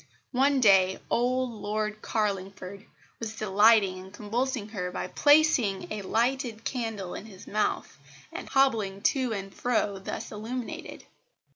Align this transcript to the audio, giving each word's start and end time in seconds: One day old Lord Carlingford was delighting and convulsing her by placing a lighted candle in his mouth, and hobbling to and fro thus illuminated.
One 0.31 0.59
day 0.61 0.97
old 1.11 1.51
Lord 1.51 2.01
Carlingford 2.01 2.87
was 3.19 3.35
delighting 3.35 3.99
and 3.99 4.11
convulsing 4.11 4.69
her 4.69 4.89
by 4.89 5.05
placing 5.05 5.91
a 5.93 6.01
lighted 6.01 6.63
candle 6.63 7.13
in 7.13 7.27
his 7.27 7.45
mouth, 7.45 7.99
and 8.33 8.49
hobbling 8.49 9.03
to 9.13 9.31
and 9.31 9.53
fro 9.53 9.99
thus 9.99 10.31
illuminated. 10.31 11.05